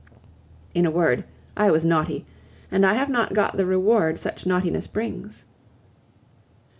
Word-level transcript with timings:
In 0.73 0.87
a 0.87 0.89
word, 0.89 1.25
I 1.55 1.69
was 1.69 1.85
naughty, 1.85 2.25
and 2.71 2.87
I 2.87 2.95
have 2.95 3.07
not 3.07 3.35
got 3.35 3.55
the 3.57 3.67
reward 3.67 4.17
such 4.17 4.47
naughtiness 4.47 4.87
brings. 4.87 5.45